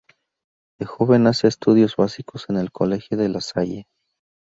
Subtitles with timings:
[0.79, 3.85] De joven hace estudios básicos en el Colegio De La Salle.